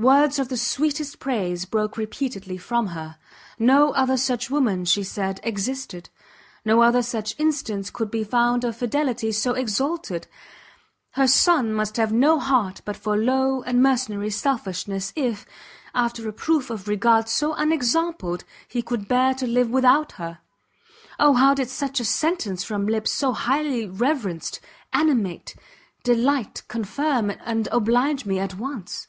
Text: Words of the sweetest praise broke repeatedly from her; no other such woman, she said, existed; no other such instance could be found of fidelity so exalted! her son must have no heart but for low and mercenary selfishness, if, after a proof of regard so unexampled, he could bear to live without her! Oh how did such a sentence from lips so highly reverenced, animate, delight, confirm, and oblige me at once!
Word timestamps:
Words 0.00 0.38
of 0.38 0.48
the 0.48 0.56
sweetest 0.56 1.18
praise 1.18 1.64
broke 1.64 1.96
repeatedly 1.96 2.56
from 2.56 2.86
her; 2.94 3.18
no 3.58 3.90
other 3.94 4.16
such 4.16 4.48
woman, 4.48 4.84
she 4.84 5.02
said, 5.02 5.40
existed; 5.42 6.08
no 6.64 6.82
other 6.82 7.02
such 7.02 7.34
instance 7.36 7.90
could 7.90 8.08
be 8.08 8.22
found 8.22 8.62
of 8.62 8.76
fidelity 8.76 9.32
so 9.32 9.54
exalted! 9.54 10.28
her 11.14 11.26
son 11.26 11.72
must 11.74 11.96
have 11.96 12.12
no 12.12 12.38
heart 12.38 12.80
but 12.84 12.96
for 12.96 13.16
low 13.16 13.62
and 13.62 13.82
mercenary 13.82 14.30
selfishness, 14.30 15.12
if, 15.16 15.44
after 15.96 16.28
a 16.28 16.32
proof 16.32 16.70
of 16.70 16.86
regard 16.86 17.28
so 17.28 17.54
unexampled, 17.54 18.44
he 18.68 18.82
could 18.82 19.08
bear 19.08 19.34
to 19.34 19.48
live 19.48 19.68
without 19.68 20.12
her! 20.12 20.38
Oh 21.18 21.32
how 21.34 21.54
did 21.54 21.70
such 21.70 21.98
a 21.98 22.04
sentence 22.04 22.62
from 22.62 22.86
lips 22.86 23.10
so 23.10 23.32
highly 23.32 23.84
reverenced, 23.88 24.60
animate, 24.92 25.56
delight, 26.04 26.62
confirm, 26.68 27.30
and 27.44 27.66
oblige 27.72 28.24
me 28.24 28.38
at 28.38 28.54
once! 28.54 29.08